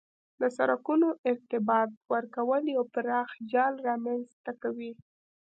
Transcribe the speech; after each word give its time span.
د 0.41 0.43
سرکونو 0.57 1.07
ارتباط 1.31 1.89
ورکول 2.13 2.63
یو 2.75 2.83
پراخ 2.93 3.29
جال 3.51 3.73
رامنځ 3.87 4.25
ته 4.43 4.51
کوي 4.61 4.91